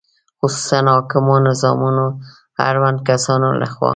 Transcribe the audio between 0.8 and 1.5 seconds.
حاکمو